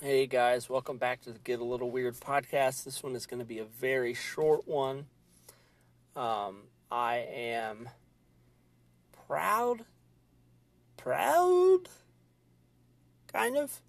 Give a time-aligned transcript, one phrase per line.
[0.00, 2.84] Hey guys, welcome back to the Get a Little Weird podcast.
[2.84, 5.06] This one is going to be a very short one.
[6.14, 7.88] Um, I am
[9.26, 9.84] proud,
[10.96, 11.88] proud,
[13.32, 13.80] kind of,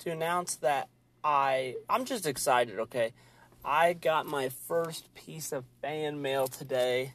[0.00, 0.90] to announce that
[1.24, 2.78] I I'm just excited.
[2.78, 3.14] Okay,
[3.64, 7.14] I got my first piece of fan mail today.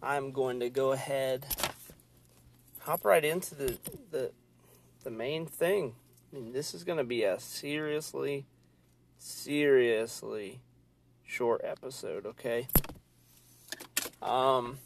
[0.00, 1.46] I'm going to go ahead,
[2.78, 3.76] hop right into the
[4.12, 4.30] the
[5.02, 5.96] the main thing.
[6.32, 8.46] I mean, this is going to be a seriously,
[9.18, 10.60] seriously
[11.24, 12.68] short episode, okay?
[14.22, 14.78] Um,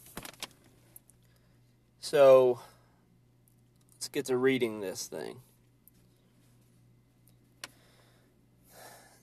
[2.01, 2.61] so
[3.95, 5.41] let's get to reading this thing.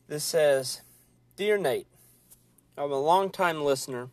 [0.07, 0.81] This says,
[1.37, 1.87] Dear Nate,
[2.77, 4.09] I'm a long-time listener,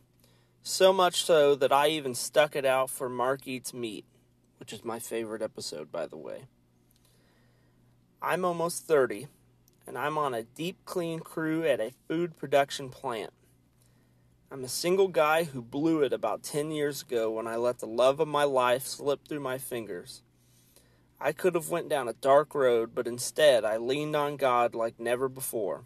[0.63, 4.07] so much so that I even stuck it out for Mark Eats Meat,
[4.59, 6.45] which is my favorite episode, by the way.
[8.21, 9.29] I'm almost 30,
[9.87, 13.33] and I'm on a deep clean crew at a food production plant.
[14.51, 17.87] I'm a single guy who blew it about 10 years ago when I let the
[17.87, 20.23] love of my life slip through my fingers.
[21.21, 24.99] I could have went down a dark road, but instead I leaned on God like
[24.99, 25.85] never before.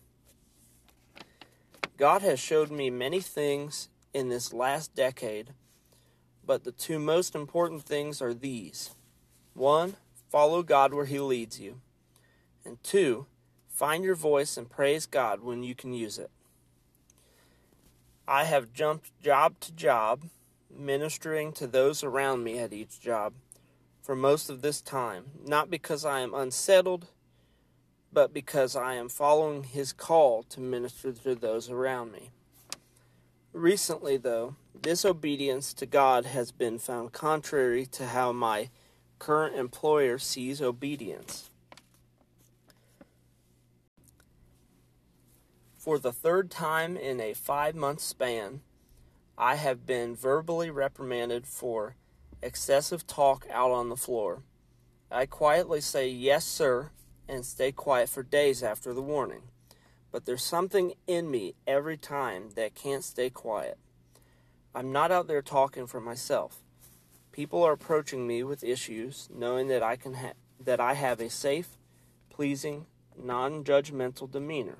[1.98, 5.50] God has showed me many things in this last decade,
[6.46, 8.94] but the two most important things are these.
[9.52, 9.96] One,
[10.30, 11.82] follow God where he leads you.
[12.64, 13.26] And two,
[13.68, 16.30] find your voice and praise God when you can use it.
[18.26, 20.24] I have jumped job to job,
[20.70, 23.34] ministering to those around me at each job
[24.02, 27.06] for most of this time, not because I am unsettled,
[28.12, 32.30] but because I am following His call to minister to those around me.
[33.52, 38.70] Recently, though, disobedience to God has been found contrary to how my
[39.18, 41.50] current employer sees obedience.
[45.82, 48.60] For the third time in a five month span,
[49.36, 51.96] I have been verbally reprimanded for
[52.40, 54.44] excessive talk out on the floor.
[55.10, 56.92] I quietly say, Yes, sir,
[57.28, 59.42] and stay quiet for days after the warning.
[60.12, 63.76] But there's something in me every time that can't stay quiet.
[64.76, 66.62] I'm not out there talking for myself.
[67.32, 71.28] People are approaching me with issues, knowing that I can ha- that I have a
[71.28, 71.76] safe,
[72.30, 72.86] pleasing,
[73.20, 74.78] non-judgmental demeanor.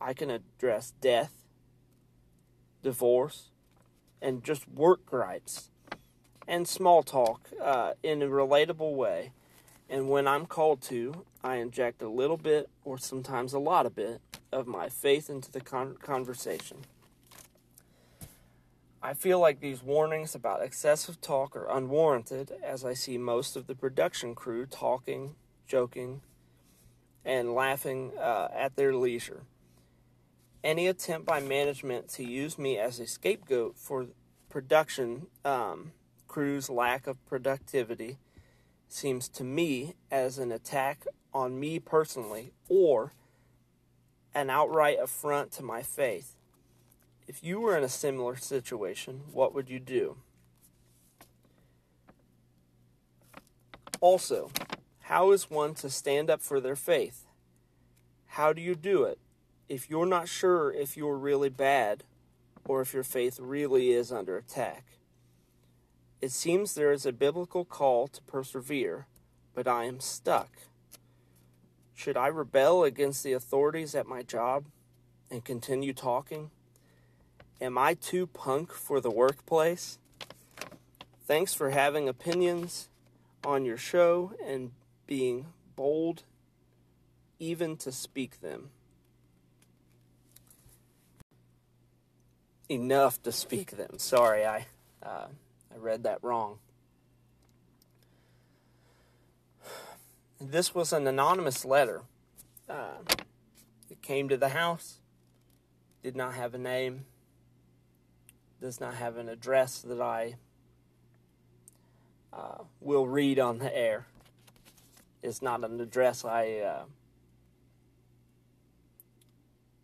[0.00, 1.32] I can address death,
[2.82, 3.50] divorce,
[4.22, 5.70] and just work gripes
[6.48, 9.32] and small talk uh, in a relatable way.
[9.88, 13.94] And when I'm called to, I inject a little bit, or sometimes a lot of
[13.94, 14.20] bit,
[14.52, 16.78] of my faith into the con- conversation.
[19.02, 23.66] I feel like these warnings about excessive talk are unwarranted, as I see most of
[23.66, 25.36] the production crew talking,
[25.66, 26.20] joking,
[27.24, 29.42] and laughing uh, at their leisure.
[30.62, 34.06] Any attempt by management to use me as a scapegoat for
[34.50, 35.92] production um,
[36.28, 38.18] crew's lack of productivity
[38.88, 43.12] seems to me as an attack on me personally or
[44.34, 46.36] an outright affront to my faith.
[47.26, 50.16] If you were in a similar situation, what would you do?
[54.00, 54.50] Also,
[55.00, 57.24] how is one to stand up for their faith?
[58.26, 59.18] How do you do it?
[59.70, 62.02] If you're not sure if you're really bad
[62.66, 64.84] or if your faith really is under attack.
[66.20, 69.06] It seems there is a biblical call to persevere,
[69.54, 70.50] but I am stuck.
[71.94, 74.64] Should I rebel against the authorities at my job
[75.30, 76.50] and continue talking?
[77.60, 79.98] Am I too punk for the workplace?
[81.28, 82.88] Thanks for having opinions
[83.44, 84.72] on your show and
[85.06, 86.24] being bold
[87.38, 88.70] even to speak them.
[92.70, 93.98] Enough to speak them.
[93.98, 94.66] Sorry, I
[95.02, 95.26] uh,
[95.72, 96.58] I read that wrong.
[100.40, 102.02] This was an anonymous letter.
[102.68, 103.02] Uh,
[103.90, 105.00] it came to the house.
[106.02, 107.04] Did not have a name.
[108.60, 110.36] Does not have an address that I
[112.32, 114.06] uh, will read on the air.
[115.22, 116.82] It's not an address I uh,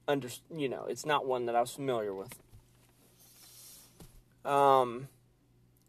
[0.09, 0.29] under.
[0.55, 2.35] You know, it's not one that I was familiar with.
[4.47, 5.09] Um,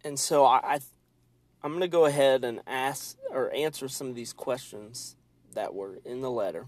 [0.04, 0.80] and so I, I
[1.64, 5.16] I'm going to go ahead and ask or answer some of these questions
[5.54, 6.68] that were in the letter.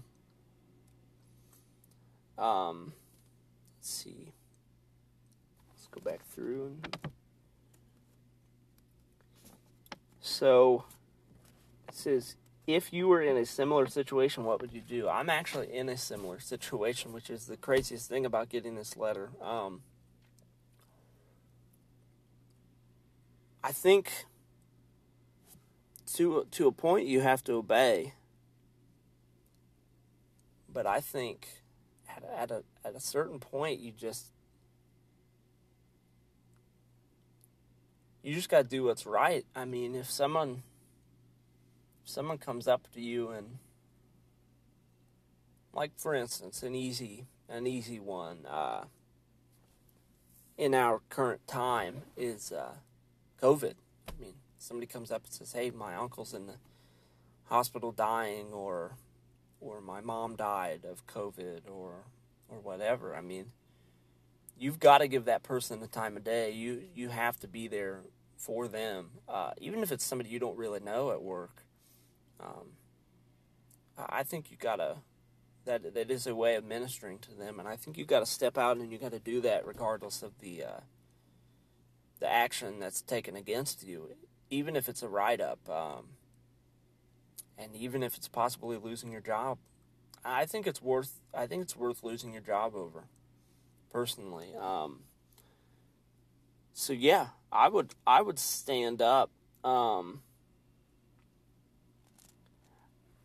[2.36, 2.92] Um,
[3.78, 4.32] let's see.
[5.70, 6.76] Let's go back through.
[10.20, 10.84] So,
[11.88, 12.36] it says,
[12.66, 15.08] if you were in a similar situation, what would you do?
[15.08, 19.30] I'm actually in a similar situation, which is the craziest thing about getting this letter.
[19.40, 19.82] Um,
[23.62, 24.24] I think
[26.14, 28.14] to to a point you have to obey,
[30.72, 31.48] but I think
[32.08, 34.32] at, at a at a certain point you just
[38.22, 39.44] you just got to do what's right.
[39.54, 40.62] I mean, if someone
[42.02, 43.58] if someone comes up to you and
[45.72, 48.84] like for instance an easy an easy one uh,
[50.56, 52.72] in our current time is uh,
[53.40, 53.74] covid.
[54.08, 56.56] I mean somebody comes up and says hey my uncle's in the
[57.44, 58.96] hospital dying or
[59.60, 62.04] or my mom died of covid or
[62.48, 63.14] or whatever.
[63.14, 63.52] I mean
[64.58, 66.50] you've got to give that person the time of day.
[66.50, 68.02] You you have to be there
[68.36, 71.64] for them uh, even if it's somebody you don't really know at work.
[72.40, 72.72] Um,
[74.08, 74.96] I think you gotta
[75.64, 78.26] that that is a way of ministering to them, and I think you got to
[78.26, 80.80] step out and you got to do that regardless of the uh,
[82.20, 84.10] the action that's taken against you,
[84.50, 86.08] even if it's a write up, um,
[87.58, 89.58] and even if it's possibly losing your job.
[90.24, 93.04] I think it's worth I think it's worth losing your job over,
[93.90, 94.54] personally.
[94.60, 95.00] Um,
[96.74, 99.30] so yeah, I would I would stand up.
[99.64, 100.20] Um,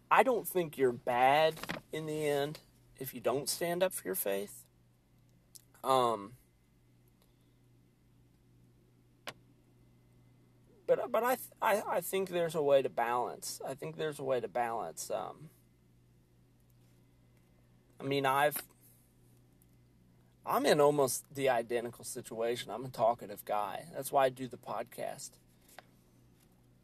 [0.10, 1.56] I don't think you're bad
[1.92, 2.60] in the end
[2.98, 4.64] if you don't stand up for your faith.
[5.84, 6.34] Um,
[10.88, 13.62] but but I, I I think there's a way to balance.
[13.68, 15.12] I think there's a way to balance.
[15.12, 15.50] Um,
[18.00, 18.64] I mean, I've
[20.46, 22.72] I'm in almost the identical situation.
[22.72, 23.86] I'm a talkative guy.
[23.96, 25.32] That's why I do the podcast.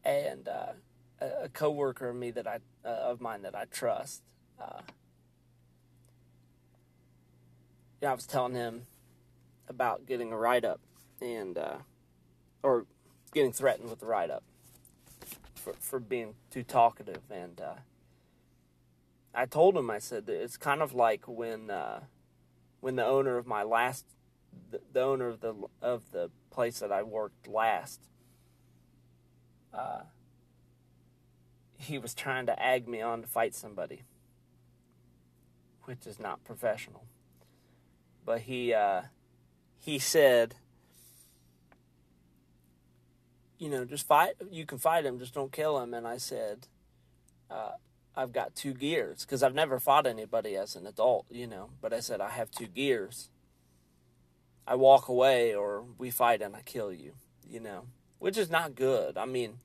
[0.04, 0.74] And uh,
[1.20, 4.24] a, a coworker of me that I uh, of mine that I trust.
[4.60, 4.82] Uh,
[8.02, 8.88] yeah, I was telling him
[9.70, 10.82] about getting a write up
[11.22, 11.78] and uh,
[12.64, 12.86] or
[13.34, 14.44] getting threatened with a write up
[15.56, 17.76] for for being too talkative and uh,
[19.34, 22.02] I told him I said it's kind of like when uh,
[22.80, 24.06] when the owner of my last
[24.70, 28.02] the, the, owner of the of the place that I worked last
[29.74, 30.02] uh,
[31.82, 34.04] he was trying to ag me on to fight somebody,
[35.84, 37.06] which is not professional.
[38.24, 39.04] But he uh,
[39.80, 40.56] he said,
[43.62, 44.34] you know, just fight.
[44.50, 45.94] You can fight him, just don't kill him.
[45.94, 46.68] And I said,
[47.50, 47.74] uh,
[48.16, 51.70] I've got two gears because I've never fought anybody as an adult, you know.
[51.80, 53.30] But I said I have two gears.
[54.66, 57.14] I walk away, or we fight and I kill you,
[57.48, 57.84] you know,
[58.18, 59.16] which is not good.
[59.16, 59.60] I mean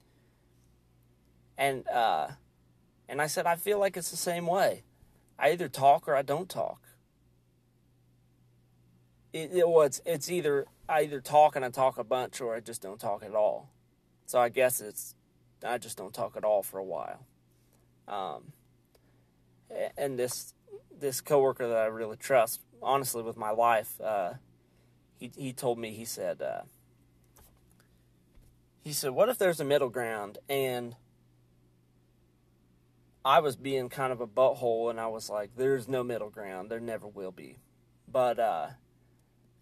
[1.56, 2.28] and uh,
[3.08, 4.82] and I said I feel like it's the same way.
[5.38, 6.80] I either talk or I don't talk.
[9.32, 12.54] It, it well, it's it's either I either talk and I talk a bunch or
[12.54, 13.70] I just don't talk at all.
[14.26, 15.14] So I guess it's
[15.64, 17.26] I just don't talk at all for a while.
[18.06, 18.52] Um,
[19.96, 20.54] and this
[20.98, 24.34] this coworker that I really trust, honestly, with my life, uh,
[25.18, 26.62] he he told me he said uh,
[28.82, 30.96] he said, "What if there's a middle ground and
[33.26, 36.70] I was being kind of a butthole and I was like, there's no middle ground.
[36.70, 37.56] There never will be.
[38.06, 38.68] But uh,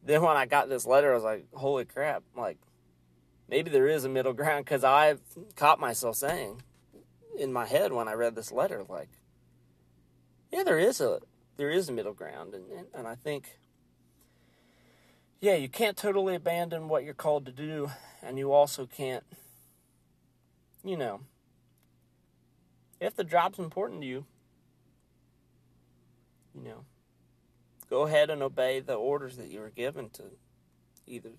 [0.04, 2.24] then when I got this letter, I was like, holy crap.
[2.36, 2.58] Like,
[3.48, 5.20] maybe there is a middle ground because I've
[5.56, 6.62] caught myself saying
[7.38, 9.08] in my head when I read this letter, like,
[10.52, 11.20] yeah, there is a
[11.56, 13.58] there is a middle ground, and and, and I think,
[15.40, 17.90] yeah, you can't totally abandon what you're called to do,
[18.22, 19.24] and you also can't,
[20.84, 21.20] you know,
[23.00, 24.26] if the job's important to you,
[26.54, 26.84] you know,
[27.90, 30.22] go ahead and obey the orders that you were given to
[31.06, 31.32] either.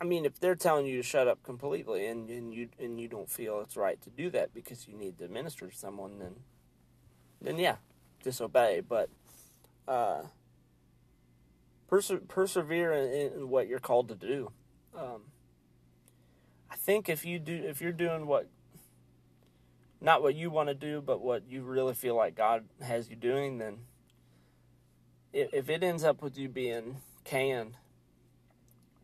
[0.00, 3.08] I mean, if they're telling you to shut up completely and, and you and you
[3.08, 6.34] don't feel it's right to do that because you need to minister to someone, then
[7.40, 7.76] then yeah,
[8.22, 8.82] disobey.
[8.86, 9.08] But
[9.88, 10.24] uh,
[11.88, 14.52] perse- persevere in, in, what you're called to do.
[14.94, 15.22] Um,
[16.70, 18.48] I think if you do, if you're doing what,
[20.00, 23.16] not what you want to do, but what you really feel like God has you
[23.16, 23.78] doing, then
[25.32, 27.76] if it ends up with you being canned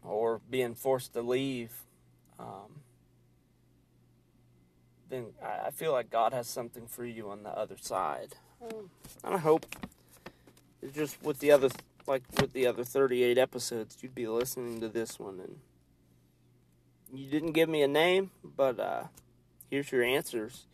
[0.05, 1.71] or being forced to leave,
[2.39, 2.81] um,
[5.09, 8.35] then I feel like God has something for you on the other side.
[8.63, 8.91] Um,
[9.23, 9.67] and I hope
[10.95, 11.69] just with the other,
[12.07, 15.59] like with the other 38 episodes, you'd be listening to this one and
[17.13, 19.05] you didn't give me a name, but uh,
[19.71, 20.67] here's your answers.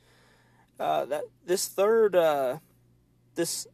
[0.79, 2.59] Uh, that this third uh,
[3.35, 3.67] this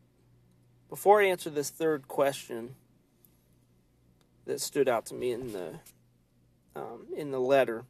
[0.88, 2.76] before I answer this third question
[4.46, 5.80] that stood out to me in the
[6.76, 7.84] um, in the letter,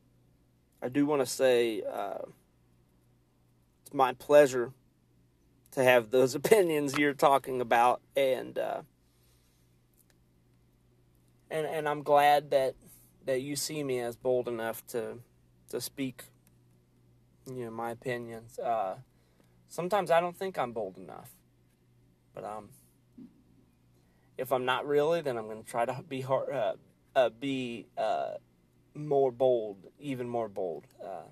[0.82, 2.18] I do want to say uh,
[3.82, 4.72] it's my pleasure
[5.72, 8.82] to have those opinions you're talking about, and uh,
[11.50, 12.74] and and I'm glad that
[13.24, 15.18] that you see me as bold enough to
[15.70, 16.24] to speak,
[17.46, 18.58] you know, my opinions.
[18.58, 18.96] Uh,
[19.68, 21.30] sometimes I don't think I'm bold enough,
[22.34, 22.68] but um,
[24.36, 26.74] if I'm not really, then I'm going to try to be hard, uh,
[27.14, 28.34] uh, be uh,
[28.94, 30.86] more bold, even more bold.
[31.02, 31.28] Uh,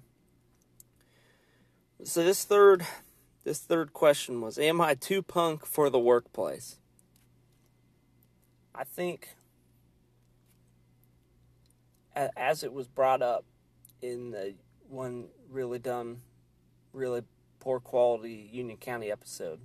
[2.05, 2.87] so this third,
[3.45, 6.79] this third question was: Am I too punk for the workplace?
[8.75, 9.29] I think,
[12.15, 13.45] as it was brought up
[14.01, 14.55] in the
[14.89, 16.19] one really dumb,
[16.93, 17.23] really
[17.61, 19.61] poor quality Union County episode,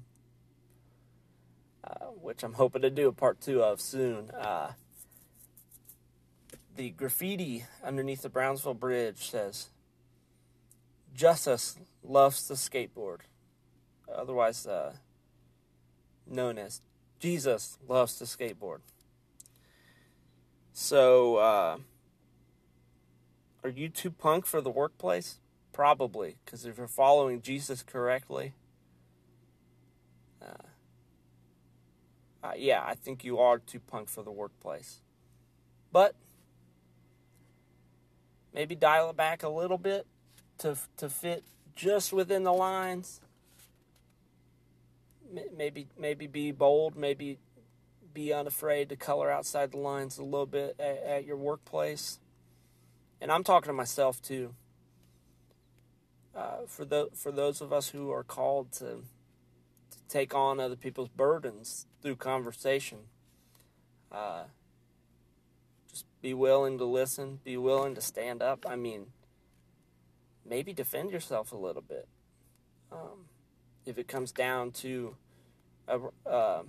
[1.88, 4.32] uh, which I'm hoping to do a part two of soon.
[4.32, 4.74] Uh,
[6.76, 9.70] the graffiti underneath the Brownsville Bridge says,
[11.16, 13.22] Justice loves the skateboard,
[14.14, 14.94] otherwise uh,
[16.28, 16.82] known as
[17.20, 18.80] Jesus loves the skateboard.
[20.74, 21.78] So, uh,
[23.64, 25.40] are you too punk for the workplace?
[25.74, 28.54] Probably, because if you're following Jesus correctly,
[30.42, 30.67] uh,
[32.44, 35.02] uh, yeah, I think you are too punk for the workplace.
[35.92, 36.16] But
[38.54, 40.06] maybe dial it back a little bit
[40.60, 41.44] to to fit
[41.76, 43.22] just within the lines.
[45.56, 46.96] Maybe maybe be bold.
[46.96, 47.40] Maybe
[48.14, 52.20] be unafraid to color outside the lines a little bit at, at your workplace.
[53.22, 54.54] And I'm talking to myself too.
[56.36, 59.02] Uh, for the for those of us who are called to, to
[60.08, 63.00] take on other people's burdens through conversation,
[64.12, 64.44] uh,
[65.90, 68.66] just be willing to listen, be willing to stand up.
[68.68, 69.08] I mean,
[70.46, 72.08] maybe defend yourself a little bit.
[72.92, 73.26] Um,
[73.86, 75.16] if it comes down to
[75.88, 76.00] a,
[76.30, 76.64] uh,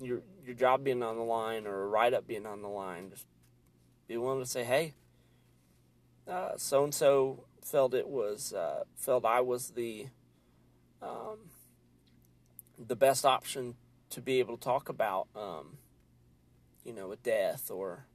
[0.00, 3.10] your your job being on the line or a write up being on the line,
[3.10, 3.26] just
[4.08, 4.94] be willing to say, "Hey,
[6.56, 10.06] so and so felt it was uh, felt I was the
[11.02, 11.50] um,
[12.86, 13.74] the best option
[14.10, 15.78] to be able to talk about, um,
[16.84, 18.06] you know, a death or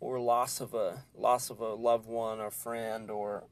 [0.00, 3.44] or loss of a loss of a loved one or friend or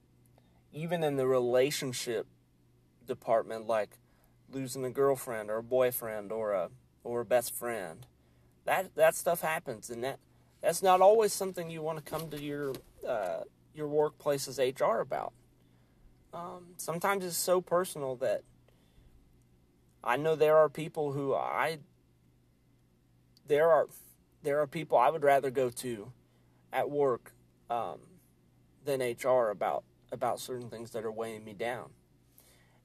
[0.73, 2.27] even in the relationship
[3.07, 3.99] department like
[4.53, 6.71] losing a girlfriend or a boyfriend or a
[7.05, 8.07] or a best friend
[8.65, 10.19] that that stuff happens and that
[10.61, 12.73] that's not always something you want to come to your
[13.07, 13.41] uh,
[13.75, 15.33] your workplace's HR about.
[16.33, 18.43] Um, sometimes it's so personal that
[20.03, 21.79] I know there are people who I
[23.47, 23.89] there are
[24.43, 26.13] there are people I would rather go to
[26.73, 27.33] at work
[27.69, 27.99] um,
[28.85, 31.91] than HR about about certain things that are weighing me down.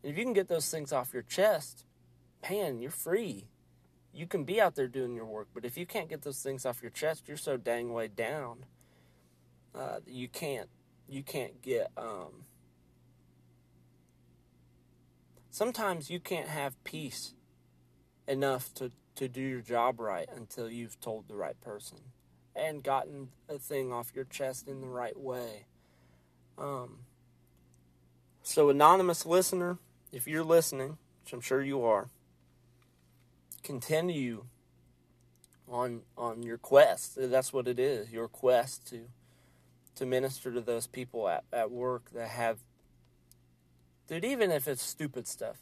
[0.04, 1.86] And if you can get those things off your chest,
[2.50, 3.48] man, you're free.
[4.14, 6.66] You can be out there doing your work, but if you can't get those things
[6.66, 8.66] off your chest, you're so dang weighed down
[9.76, 10.70] uh, you can't
[11.08, 12.46] you can't get um,
[15.56, 17.34] sometimes you can't have peace
[18.28, 21.98] enough to, to do your job right until you've told the right person
[22.54, 25.66] and gotten a thing off your chest in the right way.
[26.58, 26.98] Um,
[28.44, 29.78] so, anonymous listener,
[30.12, 32.10] if you're listening, which I'm sure you are,
[33.64, 34.44] continue
[35.70, 37.14] on on your quest.
[37.18, 39.08] That's what it is, your quest to
[39.96, 42.58] to minister to those people at, at work that have
[44.08, 45.58] dude even if it's stupid stuff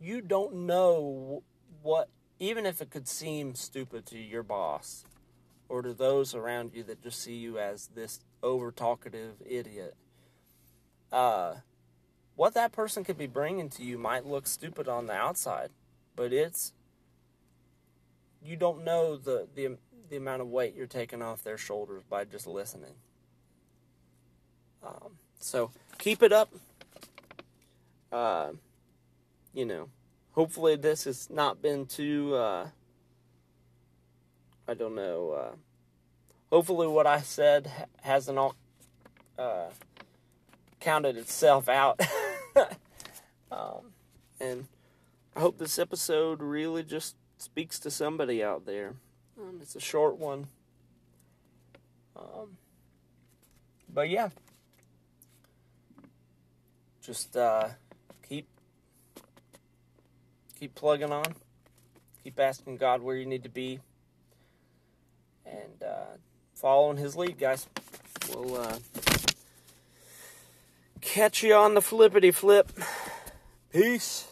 [0.00, 1.42] you don't know
[1.82, 5.04] what even if it could seem stupid to your boss
[5.68, 9.94] or to those around you that just see you as this over talkative idiot
[11.12, 11.54] uh,
[12.34, 15.70] what that person could be bringing to you might look stupid on the outside
[16.14, 16.72] but it's
[18.44, 19.76] you don't know the the,
[20.10, 22.94] the amount of weight you're taking off their shoulders by just listening
[24.86, 26.50] um, so keep it up.
[28.12, 28.52] Uh,
[29.52, 29.88] you know,
[30.32, 32.34] hopefully this has not been too.
[32.34, 32.68] Uh,
[34.68, 35.30] I don't know.
[35.30, 35.56] Uh,
[36.50, 37.70] hopefully, what I said
[38.02, 38.54] hasn't all
[39.38, 39.68] uh,
[40.80, 42.00] counted itself out.
[43.50, 43.92] um,
[44.40, 44.66] and
[45.34, 48.94] I hope this episode really just speaks to somebody out there.
[49.40, 50.46] Um, it's a short one.
[52.16, 52.56] Um,
[53.92, 54.30] but yeah
[57.06, 57.68] just uh,
[60.58, 61.34] keep plugging on.
[62.24, 63.78] Keep asking God where you need to be,
[65.44, 66.16] and uh,
[66.54, 67.68] following His lead, guys.
[68.34, 68.78] We'll uh,
[71.00, 72.72] catch you on the flippity flip.
[73.72, 74.26] Peace.